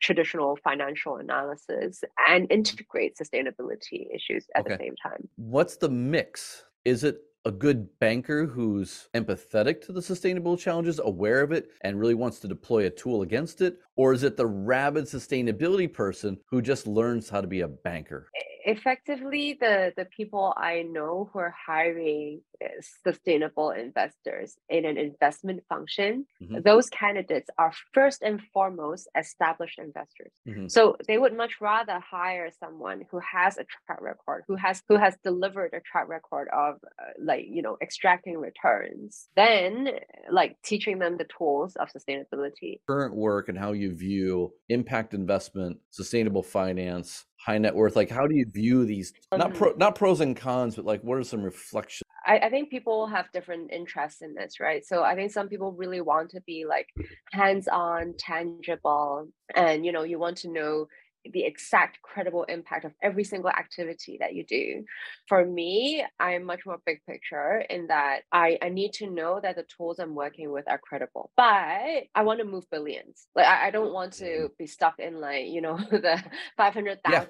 traditional 0.00 0.56
financial 0.62 1.16
analysis 1.16 2.02
and 2.28 2.50
integrate 2.50 3.16
sustainability 3.16 4.06
issues 4.14 4.46
at 4.54 4.64
okay. 4.64 4.76
the 4.76 4.84
same 4.84 4.94
time. 5.02 5.28
What's 5.36 5.76
the 5.76 5.88
mix? 5.88 6.64
Is 6.84 7.04
it 7.04 7.18
a 7.44 7.50
good 7.50 7.88
banker 7.98 8.46
who's 8.46 9.08
empathetic 9.14 9.80
to 9.82 9.92
the 9.92 10.02
sustainable 10.02 10.56
challenges, 10.56 11.00
aware 11.02 11.42
of 11.42 11.52
it, 11.52 11.70
and 11.82 11.98
really 11.98 12.14
wants 12.14 12.40
to 12.40 12.48
deploy 12.48 12.86
a 12.86 12.90
tool 12.90 13.22
against 13.22 13.60
it? 13.60 13.78
Or 13.96 14.12
is 14.12 14.22
it 14.22 14.36
the 14.36 14.46
rabid 14.46 15.04
sustainability 15.04 15.92
person 15.92 16.38
who 16.46 16.60
just 16.60 16.86
learns 16.86 17.28
how 17.28 17.40
to 17.40 17.46
be 17.46 17.60
a 17.60 17.68
banker? 17.68 18.28
Effectively 18.64 19.56
the 19.60 19.92
the 19.96 20.04
people 20.04 20.54
i 20.56 20.82
know 20.82 21.28
who 21.32 21.38
are 21.38 21.54
hiring 21.66 22.40
uh, 22.64 22.68
sustainable 23.06 23.70
investors 23.70 24.56
in 24.68 24.84
an 24.84 24.96
investment 24.98 25.62
function 25.68 26.26
mm-hmm. 26.42 26.60
those 26.64 26.88
candidates 26.90 27.48
are 27.58 27.72
first 27.92 28.22
and 28.22 28.40
foremost 28.52 29.08
established 29.16 29.78
investors 29.78 30.32
mm-hmm. 30.46 30.66
so 30.66 30.96
they 31.06 31.18
would 31.18 31.36
much 31.36 31.60
rather 31.60 32.00
hire 32.00 32.50
someone 32.58 33.02
who 33.10 33.20
has 33.20 33.58
a 33.58 33.64
track 33.86 34.00
record 34.00 34.44
who 34.48 34.56
has 34.56 34.82
who 34.88 34.96
has 34.96 35.16
delivered 35.22 35.72
a 35.72 35.80
track 35.80 36.08
record 36.08 36.48
of 36.52 36.74
uh, 36.74 37.12
like 37.22 37.44
you 37.48 37.62
know 37.62 37.76
extracting 37.82 38.36
returns 38.36 39.28
than 39.36 39.88
like 40.30 40.56
teaching 40.64 40.98
them 40.98 41.16
the 41.16 41.26
tools 41.36 41.76
of 41.76 41.88
sustainability 41.92 42.80
current 42.88 43.14
work 43.14 43.48
and 43.48 43.58
how 43.58 43.72
you 43.72 43.94
view 43.94 44.52
impact 44.68 45.14
investment 45.14 45.78
sustainable 45.90 46.42
finance 46.42 47.24
high 47.38 47.58
net 47.58 47.74
worth 47.74 47.96
like 47.96 48.10
how 48.10 48.26
do 48.26 48.34
you 48.34 48.46
view 48.52 48.84
these 48.84 49.12
not 49.32 49.50
mm-hmm. 49.50 49.58
pro, 49.58 49.72
not 49.76 49.94
pros 49.94 50.20
and 50.20 50.36
cons 50.36 50.76
but 50.76 50.84
like 50.84 51.02
what 51.02 51.18
are 51.18 51.24
some 51.24 51.42
reflections? 51.42 52.02
I, 52.26 52.38
I 52.38 52.50
think 52.50 52.68
people 52.68 53.06
have 53.06 53.30
different 53.32 53.72
interests 53.72 54.22
in 54.22 54.34
this 54.34 54.60
right? 54.60 54.84
So 54.84 55.02
i 55.02 55.14
think 55.14 55.30
some 55.30 55.48
people 55.48 55.72
really 55.72 56.00
want 56.00 56.30
to 56.30 56.40
be 56.42 56.64
like 56.68 56.88
hands-on 57.32 58.14
tangible 58.18 59.28
and 59.54 59.86
you 59.86 59.92
know 59.92 60.02
you 60.02 60.18
want 60.18 60.36
to 60.38 60.52
know 60.52 60.86
the 61.32 61.44
exact 61.44 62.00
credible 62.02 62.44
impact 62.44 62.84
of 62.84 62.92
every 63.02 63.24
single 63.24 63.50
activity 63.50 64.16
that 64.20 64.34
you 64.34 64.44
do. 64.44 64.84
For 65.28 65.44
me, 65.44 66.04
I'm 66.18 66.44
much 66.44 66.66
more 66.66 66.78
big 66.84 67.00
picture 67.06 67.64
in 67.70 67.88
that 67.88 68.20
I, 68.32 68.58
I 68.62 68.68
need 68.68 68.92
to 68.94 69.10
know 69.10 69.40
that 69.42 69.56
the 69.56 69.64
tools 69.64 69.98
I'm 69.98 70.14
working 70.14 70.50
with 70.50 70.68
are 70.68 70.78
credible, 70.78 71.30
but 71.36 71.44
I 71.44 72.22
want 72.22 72.40
to 72.40 72.44
move 72.44 72.64
billions. 72.70 73.26
Like 73.34 73.46
I, 73.46 73.68
I 73.68 73.70
don't 73.70 73.92
want 73.92 74.14
to 74.14 74.24
mm-hmm. 74.24 74.46
be 74.58 74.66
stuck 74.66 74.98
in 74.98 75.20
like, 75.20 75.46
you 75.46 75.60
know, 75.60 75.76
the 75.90 76.22
$500,000 76.58 76.98
yeah. 77.08 77.24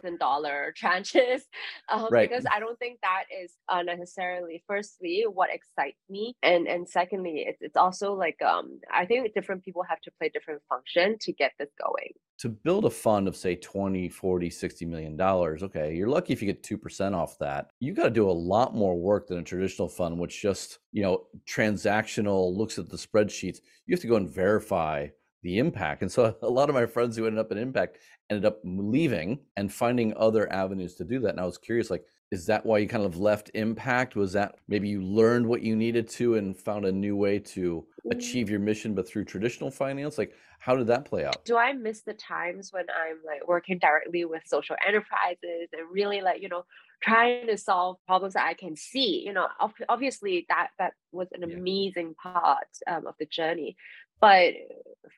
tranches 0.82 1.40
um, 1.88 2.08
right. 2.10 2.28
because 2.28 2.44
I 2.52 2.60
don't 2.60 2.78
think 2.78 3.00
that 3.02 3.24
is 3.42 3.52
uh, 3.68 3.82
necessarily 3.82 4.62
firstly 4.66 5.24
what 5.30 5.50
excites 5.52 6.00
me. 6.08 6.34
And, 6.42 6.66
and 6.66 6.88
secondly, 6.88 7.44
it's, 7.46 7.62
it's 7.62 7.76
also 7.76 8.14
like, 8.14 8.40
um, 8.42 8.80
I 8.92 9.06
think 9.06 9.32
different 9.34 9.64
people 9.64 9.82
have 9.88 10.00
to 10.02 10.10
play 10.18 10.28
different 10.28 10.62
function 10.68 11.16
to 11.20 11.32
get 11.32 11.52
this 11.58 11.70
going 11.80 12.12
to 12.38 12.48
build 12.48 12.84
a 12.84 12.90
fund 12.90 13.26
of 13.26 13.36
say 13.36 13.56
20 13.56 14.08
40 14.08 14.50
60 14.50 14.86
million 14.86 15.16
dollars 15.16 15.62
okay 15.62 15.94
you're 15.94 16.08
lucky 16.08 16.32
if 16.32 16.40
you 16.40 16.46
get 16.46 16.62
2% 16.62 17.14
off 17.14 17.38
that. 17.38 17.70
You 17.80 17.92
got 17.92 18.04
to 18.04 18.10
do 18.10 18.30
a 18.30 18.32
lot 18.32 18.74
more 18.74 18.96
work 18.96 19.26
than 19.26 19.38
a 19.38 19.42
traditional 19.42 19.88
fund 19.88 20.18
which 20.18 20.40
just 20.40 20.78
you 20.92 21.02
know 21.02 21.26
transactional 21.46 22.56
looks 22.56 22.78
at 22.78 22.88
the 22.88 22.96
spreadsheets. 22.96 23.58
You 23.86 23.94
have 23.94 24.00
to 24.00 24.08
go 24.08 24.16
and 24.16 24.30
verify 24.30 25.08
the 25.42 25.58
impact. 25.58 26.02
And 26.02 26.10
so 26.10 26.36
a 26.42 26.48
lot 26.48 26.68
of 26.68 26.74
my 26.74 26.86
friends 26.86 27.16
who 27.16 27.26
ended 27.26 27.40
up 27.40 27.52
in 27.52 27.58
impact 27.58 27.98
ended 28.30 28.44
up 28.44 28.60
leaving 28.64 29.40
and 29.56 29.72
finding 29.72 30.14
other 30.16 30.52
avenues 30.52 30.94
to 30.96 31.04
do 31.04 31.20
that. 31.20 31.30
And 31.30 31.40
i 31.40 31.44
was 31.44 31.58
curious 31.58 31.90
like 31.90 32.04
is 32.30 32.46
that 32.46 32.64
why 32.64 32.78
you 32.78 32.86
kind 32.86 33.04
of 33.04 33.16
left 33.16 33.50
impact 33.54 34.16
was 34.16 34.32
that 34.34 34.56
maybe 34.68 34.88
you 34.88 35.02
learned 35.02 35.46
what 35.46 35.62
you 35.62 35.74
needed 35.74 36.08
to 36.08 36.34
and 36.34 36.56
found 36.56 36.84
a 36.84 36.92
new 36.92 37.16
way 37.16 37.38
to 37.38 37.86
achieve 38.10 38.50
your 38.50 38.60
mission 38.60 38.94
but 38.94 39.08
through 39.08 39.24
traditional 39.24 39.70
finance 39.70 40.18
like 40.18 40.34
how 40.58 40.76
did 40.76 40.88
that 40.88 41.04
play 41.04 41.24
out? 41.24 41.44
Do 41.44 41.56
I 41.56 41.72
miss 41.72 42.02
the 42.02 42.14
times 42.14 42.72
when 42.72 42.86
I'm 42.90 43.18
like 43.24 43.46
working 43.46 43.78
directly 43.78 44.24
with 44.24 44.42
social 44.46 44.76
enterprises 44.86 45.68
and 45.72 45.90
really 45.90 46.20
like, 46.20 46.42
you 46.42 46.48
know, 46.48 46.64
trying 47.00 47.46
to 47.46 47.56
solve 47.56 47.96
problems 48.06 48.34
that 48.34 48.46
I 48.46 48.54
can 48.54 48.76
see? 48.76 49.22
You 49.24 49.32
know, 49.32 49.48
obviously 49.88 50.46
that 50.48 50.68
that 50.78 50.94
was 51.12 51.28
an 51.32 51.48
yeah. 51.48 51.56
amazing 51.56 52.14
part 52.14 52.66
um, 52.86 53.06
of 53.06 53.14
the 53.18 53.26
journey. 53.26 53.76
But 54.20 54.54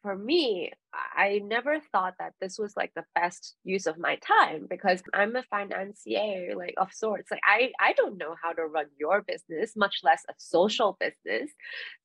for 0.03 0.15
me, 0.15 0.73
I 0.93 1.41
never 1.45 1.79
thought 1.93 2.15
that 2.19 2.33
this 2.41 2.59
was 2.59 2.75
like 2.77 2.93
the 2.95 3.05
best 3.15 3.57
use 3.65 3.87
of 3.87 3.99
my 3.99 4.17
time 4.17 4.67
because 4.69 5.03
I'm 5.15 5.37
a 5.37 5.43
financier 5.45 6.55
like 6.57 6.75
of 6.77 6.93
sorts. 6.93 7.31
Like 7.31 7.41
I 7.45 7.73
I 7.81 7.93
don't 7.93 8.19
know 8.19 8.35
how 8.43 8.53
to 8.53 8.67
run 8.67 8.87
your 8.99 9.23
business, 9.23 9.77
much 9.77 10.01
less 10.03 10.23
a 10.29 10.35
social 10.39 10.97
business. 10.99 11.51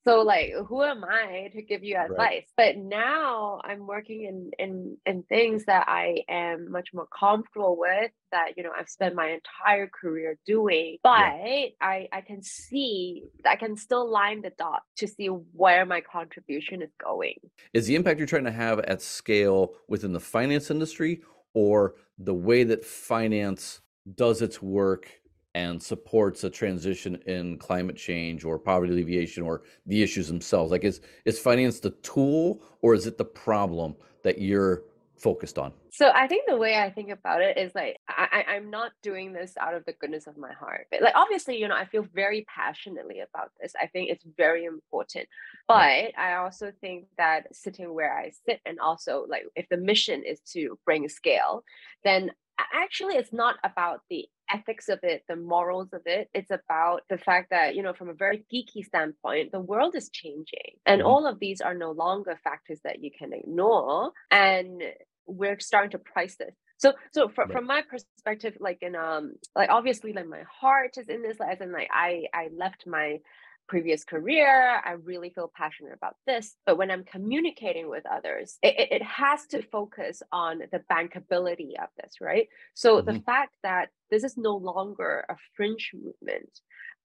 So 0.04 0.22
like 0.22 0.52
who 0.68 0.82
am 0.82 1.04
I 1.04 1.50
to 1.52 1.62
give 1.62 1.82
you 1.82 1.96
advice? 1.96 2.16
Right. 2.18 2.44
But 2.56 2.76
now 2.76 3.60
I'm 3.64 3.86
working 3.86 4.24
in 4.24 4.50
in 4.58 4.96
in 5.04 5.22
things 5.24 5.64
that 5.64 5.86
I 5.88 6.24
am 6.28 6.70
much 6.70 6.90
more 6.94 7.08
comfortable 7.18 7.76
with 7.78 8.10
that 8.32 8.52
you 8.56 8.62
know 8.62 8.70
I've 8.76 8.88
spent 8.88 9.14
my 9.14 9.38
entire 9.38 9.88
career 9.88 10.38
doing. 10.46 10.98
But 11.02 11.18
yeah. 11.18 11.66
I 11.80 12.08
I 12.12 12.20
can 12.20 12.42
see 12.42 13.24
I 13.44 13.56
can 13.56 13.76
still 13.76 14.08
line 14.10 14.42
the 14.42 14.52
dot 14.56 14.82
to 14.98 15.08
see 15.08 15.26
where 15.26 15.84
my 15.86 16.00
contribution 16.00 16.82
is 16.82 16.90
going. 17.02 17.36
Is 17.72 17.86
the 17.86 17.96
impact 17.96 18.18
you're 18.18 18.26
trying 18.26 18.44
to 18.44 18.52
have 18.52 18.75
have 18.76 18.84
at 18.86 19.02
scale 19.02 19.74
within 19.88 20.12
the 20.12 20.20
finance 20.20 20.70
industry 20.70 21.22
or 21.54 21.94
the 22.18 22.34
way 22.34 22.64
that 22.64 22.84
finance 22.84 23.80
does 24.14 24.42
its 24.42 24.62
work 24.62 25.10
and 25.54 25.82
supports 25.82 26.44
a 26.44 26.50
transition 26.50 27.16
in 27.26 27.56
climate 27.58 27.96
change 27.96 28.44
or 28.44 28.58
poverty 28.58 28.92
alleviation 28.92 29.42
or 29.42 29.62
the 29.86 30.02
issues 30.02 30.28
themselves? 30.28 30.70
Like 30.70 30.84
is 30.84 31.00
is 31.24 31.38
finance 31.38 31.80
the 31.80 31.90
tool 31.90 32.62
or 32.82 32.94
is 32.94 33.06
it 33.06 33.18
the 33.18 33.24
problem 33.24 33.96
that 34.22 34.40
you're 34.40 34.82
focused 35.16 35.58
on? 35.58 35.72
So 35.90 36.10
I 36.14 36.26
think 36.26 36.44
the 36.46 36.56
way 36.56 36.76
I 36.76 36.90
think 36.90 37.10
about 37.10 37.42
it 37.42 37.56
is 37.56 37.74
like 37.74 37.98
I, 38.08 38.44
I'm 38.48 38.70
not 38.70 38.92
doing 39.02 39.32
this 39.32 39.54
out 39.58 39.74
of 39.74 39.84
the 39.84 39.92
goodness 39.92 40.26
of 40.26 40.36
my 40.36 40.52
heart. 40.52 40.86
But 40.90 41.02
like 41.02 41.14
obviously, 41.14 41.58
you 41.58 41.68
know, 41.68 41.74
I 41.74 41.86
feel 41.86 42.06
very 42.14 42.46
passionately 42.54 43.20
about 43.20 43.50
this. 43.60 43.72
I 43.80 43.86
think 43.86 44.10
it's 44.10 44.24
very 44.36 44.64
important. 44.64 45.28
But 45.68 46.12
I 46.18 46.34
also 46.36 46.72
think 46.80 47.06
that 47.18 47.54
sitting 47.54 47.92
where 47.94 48.16
I 48.16 48.32
sit 48.46 48.60
and 48.66 48.78
also 48.78 49.26
like 49.28 49.44
if 49.54 49.68
the 49.68 49.76
mission 49.76 50.22
is 50.22 50.40
to 50.52 50.78
bring 50.84 51.08
scale, 51.08 51.64
then 52.04 52.30
actually 52.72 53.14
it's 53.14 53.32
not 53.32 53.56
about 53.64 54.00
the 54.10 54.26
ethics 54.52 54.88
of 54.88 55.00
it, 55.02 55.24
the 55.28 55.36
morals 55.36 55.88
of 55.92 56.02
it. 56.06 56.28
It's 56.34 56.50
about 56.50 57.02
the 57.10 57.18
fact 57.18 57.50
that, 57.50 57.74
you 57.74 57.82
know, 57.82 57.92
from 57.92 58.08
a 58.08 58.14
very 58.14 58.44
geeky 58.52 58.84
standpoint, 58.84 59.52
the 59.52 59.60
world 59.60 59.94
is 59.96 60.08
changing. 60.10 60.76
And 60.84 61.02
all 61.02 61.26
of 61.26 61.40
these 61.40 61.60
are 61.60 61.74
no 61.74 61.90
longer 61.90 62.38
factors 62.42 62.80
that 62.84 63.02
you 63.02 63.10
can 63.16 63.32
ignore. 63.32 64.12
And 64.30 64.82
we're 65.26 65.58
starting 65.60 65.90
to 65.92 65.98
price 65.98 66.36
this. 66.36 66.54
So 66.78 66.92
so 67.12 67.28
from, 67.28 67.48
right. 67.48 67.56
from 67.56 67.66
my 67.66 67.82
perspective, 67.82 68.56
like 68.60 68.78
in 68.82 68.94
um 68.96 69.34
like 69.54 69.70
obviously 69.70 70.12
like 70.12 70.28
my 70.28 70.42
heart 70.60 70.98
is 70.98 71.08
in 71.08 71.22
this, 71.22 71.38
as 71.40 71.60
in 71.60 71.72
like 71.72 71.88
I 71.92 72.26
I 72.32 72.48
left 72.56 72.86
my 72.86 73.20
previous 73.68 74.04
career. 74.04 74.80
I 74.84 74.92
really 74.92 75.30
feel 75.30 75.50
passionate 75.54 75.94
about 75.94 76.16
this. 76.26 76.56
But 76.66 76.78
when 76.78 76.90
I'm 76.90 77.04
communicating 77.04 77.88
with 77.88 78.04
others, 78.06 78.58
it, 78.62 78.88
it 78.92 79.02
has 79.02 79.46
to 79.48 79.62
focus 79.62 80.22
on 80.32 80.60
the 80.70 80.80
bankability 80.90 81.72
of 81.82 81.88
this, 82.00 82.20
right? 82.20 82.48
So 82.74 82.96
mm-hmm. 82.96 83.12
the 83.12 83.20
fact 83.22 83.54
that 83.62 83.88
this 84.10 84.24
is 84.24 84.36
no 84.36 84.56
longer 84.56 85.24
a 85.28 85.36
fringe 85.56 85.90
movement, 85.94 86.60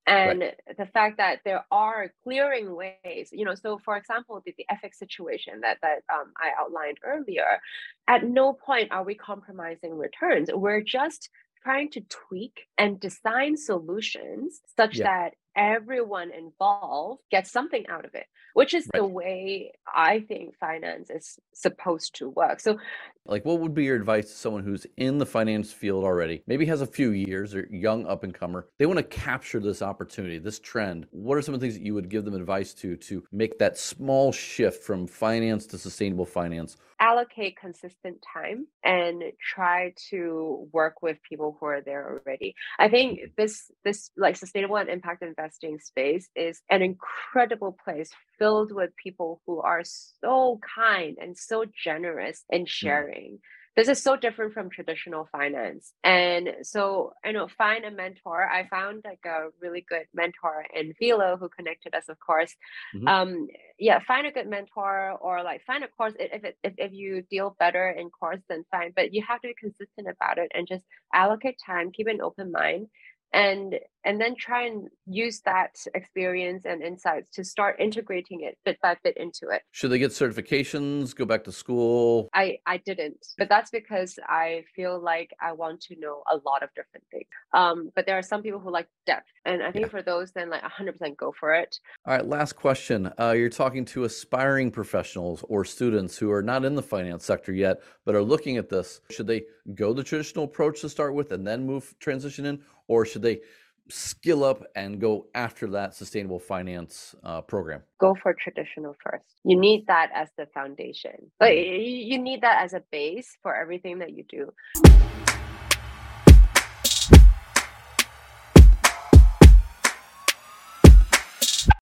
and 0.07 0.41
right. 0.41 0.55
the 0.77 0.85
fact 0.87 1.17
that 1.17 1.39
there 1.45 1.63
are 1.71 2.11
clearing 2.23 2.75
ways 2.75 3.29
you 3.31 3.45
know 3.45 3.55
so 3.55 3.79
for 3.83 3.97
example 3.97 4.41
the, 4.45 4.53
the 4.57 4.65
FX 4.71 4.95
situation 4.95 5.61
that 5.61 5.77
that 5.81 6.01
um, 6.13 6.31
i 6.37 6.49
outlined 6.59 6.97
earlier 7.03 7.59
at 8.07 8.23
no 8.23 8.53
point 8.53 8.91
are 8.91 9.03
we 9.03 9.15
compromising 9.15 9.97
returns 9.97 10.49
we're 10.53 10.81
just 10.81 11.29
trying 11.63 11.89
to 11.91 12.01
tweak 12.09 12.61
and 12.77 12.99
design 12.99 13.55
solutions 13.55 14.61
such 14.75 14.97
yeah. 14.97 15.03
that 15.03 15.33
everyone 15.55 16.31
involved 16.31 17.21
gets 17.29 17.51
something 17.51 17.85
out 17.87 18.05
of 18.05 18.15
it 18.15 18.25
which 18.53 18.73
is 18.73 18.87
right. 18.93 18.99
the 18.99 19.05
way 19.05 19.71
i 19.93 20.19
think 20.21 20.55
finance 20.57 21.09
is 21.09 21.37
supposed 21.53 22.15
to 22.15 22.29
work 22.29 22.59
so 22.59 22.77
like 23.25 23.45
what 23.45 23.59
would 23.59 23.73
be 23.73 23.83
your 23.83 23.95
advice 23.95 24.25
to 24.25 24.35
someone 24.35 24.63
who's 24.63 24.87
in 24.97 25.17
the 25.17 25.25
finance 25.25 25.71
field 25.71 26.03
already 26.03 26.41
maybe 26.47 26.65
has 26.65 26.81
a 26.81 26.87
few 26.87 27.11
years 27.11 27.53
or 27.53 27.67
young 27.69 28.05
up 28.05 28.23
and 28.23 28.33
comer 28.33 28.67
they 28.79 28.85
want 28.85 28.97
to 28.97 29.03
capture 29.03 29.59
this 29.59 29.81
opportunity 29.81 30.39
this 30.39 30.59
trend 30.59 31.05
what 31.11 31.37
are 31.37 31.41
some 31.41 31.53
of 31.53 31.59
the 31.59 31.65
things 31.65 31.75
that 31.75 31.85
you 31.85 31.93
would 31.93 32.09
give 32.09 32.25
them 32.25 32.33
advice 32.33 32.73
to 32.73 32.95
to 32.95 33.23
make 33.31 33.57
that 33.59 33.77
small 33.77 34.31
shift 34.31 34.83
from 34.83 35.05
finance 35.05 35.65
to 35.65 35.77
sustainable 35.77 36.25
finance 36.25 36.77
allocate 36.99 37.57
consistent 37.57 38.23
time 38.33 38.67
and 38.83 39.23
try 39.39 39.91
to 40.09 40.67
work 40.71 41.01
with 41.01 41.17
people 41.27 41.57
who 41.59 41.65
are 41.65 41.81
there 41.81 42.21
already 42.23 42.55
i 42.79 42.87
think 42.87 43.19
mm-hmm. 43.19 43.31
this 43.37 43.71
this 43.83 44.11
like 44.17 44.35
sustainable 44.35 44.77
and 44.77 44.89
impact 44.89 45.23
investing 45.41 45.79
space 45.79 46.29
is 46.35 46.61
an 46.69 46.81
incredible 46.81 47.75
place 47.83 48.11
filled 48.37 48.71
with 48.73 48.95
people 48.95 49.41
who 49.45 49.59
are 49.61 49.83
so 49.83 50.59
kind 50.75 51.17
and 51.21 51.37
so 51.37 51.65
generous 51.83 52.43
in 52.49 52.63
mm. 52.63 52.67
sharing 52.67 53.39
this 53.77 53.87
is 53.87 54.03
so 54.03 54.17
different 54.17 54.53
from 54.53 54.69
traditional 54.69 55.29
finance 55.31 55.93
and 56.03 56.49
so 56.61 57.13
i 57.23 57.31
know 57.31 57.47
find 57.57 57.85
a 57.85 57.91
mentor 57.91 58.47
i 58.49 58.67
found 58.67 59.01
like 59.05 59.23
a 59.25 59.47
really 59.61 59.85
good 59.87 60.05
mentor 60.13 60.65
in 60.75 60.93
philo 60.93 61.37
who 61.37 61.47
connected 61.47 61.95
us 61.95 62.09
of 62.09 62.17
course 62.19 62.53
mm-hmm. 62.95 63.07
um 63.07 63.47
yeah 63.79 63.99
find 64.05 64.27
a 64.27 64.31
good 64.31 64.47
mentor 64.47 65.17
or 65.21 65.41
like 65.41 65.63
find 65.65 65.83
a 65.83 65.87
course 65.87 66.13
if, 66.19 66.43
it, 66.43 66.57
if, 66.63 66.73
if 66.77 66.91
you 66.91 67.23
deal 67.31 67.55
better 67.59 67.89
in 67.89 68.09
course 68.09 68.41
then 68.49 68.63
fine 68.71 68.91
but 68.95 69.13
you 69.13 69.23
have 69.25 69.39
to 69.39 69.47
be 69.47 69.55
consistent 69.57 70.07
about 70.07 70.37
it 70.37 70.51
and 70.53 70.67
just 70.67 70.83
allocate 71.13 71.57
time 71.65 71.91
keep 71.91 72.07
an 72.07 72.21
open 72.21 72.51
mind 72.51 72.87
and 73.33 73.79
and 74.03 74.19
then 74.19 74.35
try 74.35 74.65
and 74.65 74.87
use 75.05 75.41
that 75.41 75.75
experience 75.93 76.65
and 76.65 76.81
insights 76.81 77.35
to 77.35 77.43
start 77.43 77.75
integrating 77.79 78.41
it 78.41 78.57
bit 78.65 78.77
by 78.81 78.95
bit 79.03 79.17
into 79.17 79.49
it. 79.49 79.61
Should 79.71 79.91
they 79.91 79.99
get 79.99 80.11
certifications 80.11 81.15
go 81.15 81.25
back 81.25 81.43
to 81.45 81.51
school? 81.51 82.29
I 82.33 82.57
i 82.65 82.77
didn't 82.77 83.25
but 83.37 83.49
that's 83.49 83.71
because 83.71 84.17
i 84.27 84.63
feel 84.75 84.99
like 84.99 85.31
i 85.41 85.51
want 85.51 85.81
to 85.81 85.95
know 85.99 86.23
a 86.31 86.37
lot 86.45 86.63
of 86.63 86.69
different 86.75 87.05
things. 87.11 87.25
Um 87.53 87.91
but 87.95 88.05
there 88.05 88.17
are 88.17 88.23
some 88.23 88.41
people 88.41 88.59
who 88.59 88.71
like 88.71 88.87
depth 89.05 89.27
and 89.45 89.61
i 89.63 89.71
think 89.71 89.85
yeah. 89.85 89.91
for 89.91 90.01
those 90.01 90.31
then 90.31 90.49
like 90.49 90.63
100% 90.63 91.17
go 91.17 91.33
for 91.39 91.53
it. 91.53 91.79
All 92.05 92.15
right 92.15 92.25
last 92.25 92.53
question. 92.53 93.11
Uh, 93.19 93.31
you're 93.31 93.49
talking 93.49 93.85
to 93.85 94.03
aspiring 94.03 94.71
professionals 94.71 95.43
or 95.47 95.65
students 95.65 96.17
who 96.17 96.31
are 96.31 96.43
not 96.43 96.65
in 96.65 96.75
the 96.75 96.81
finance 96.81 97.25
sector 97.25 97.53
yet 97.53 97.81
but 98.05 98.15
are 98.15 98.23
looking 98.23 98.57
at 98.57 98.69
this. 98.69 99.01
Should 99.11 99.27
they 99.27 99.43
go 99.75 99.93
the 99.93 100.03
traditional 100.03 100.45
approach 100.45 100.81
to 100.81 100.89
start 100.89 101.13
with 101.13 101.31
and 101.31 101.45
then 101.45 101.65
move 101.65 101.93
transition 101.99 102.45
in 102.45 102.61
or 102.87 103.05
should 103.05 103.21
they 103.21 103.39
skill 103.89 104.43
up 104.43 104.63
and 104.75 104.99
go 104.99 105.27
after 105.35 105.67
that 105.67 105.93
sustainable 105.93 106.39
finance 106.39 107.15
uh, 107.23 107.41
program? 107.41 107.83
Go 107.99 108.15
for 108.21 108.33
traditional 108.33 108.95
first. 109.03 109.25
You 109.43 109.59
need 109.59 109.87
that 109.87 110.09
as 110.13 110.29
the 110.37 110.47
foundation. 110.53 111.31
Like, 111.39 111.57
mm-hmm. 111.57 111.81
you 111.81 112.19
need 112.19 112.41
that 112.41 112.63
as 112.63 112.73
a 112.73 112.83
base 112.91 113.37
for 113.41 113.55
everything 113.55 113.99
that 113.99 114.11
you 114.11 114.23
do. 114.29 114.51